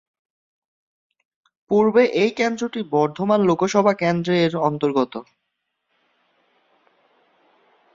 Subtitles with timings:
[1.71, 5.13] পূর্বে এই কেন্দ্রটি বর্ধমান লোকসভা কেন্দ্র এর অন্তর্গত।